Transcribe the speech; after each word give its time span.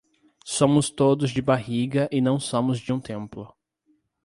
Somos 0.47 0.89
todos 0.89 1.29
de 1.31 1.43
barriga 1.43 2.09
e 2.11 2.19
não 2.21 2.39
somos 2.39 2.79
de 2.79 2.91
um 2.91 2.99
"templo". 2.99 3.53